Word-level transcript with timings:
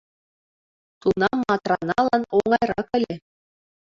Тунам 1.01 1.37
Матраналан 1.49 2.21
оҥайрак 2.37 2.87
ыле. 2.97 3.15